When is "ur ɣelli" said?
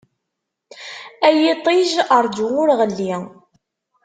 2.61-3.13